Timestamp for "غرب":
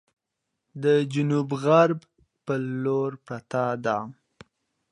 1.63-1.99